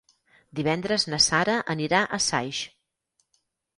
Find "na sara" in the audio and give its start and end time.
1.13-1.57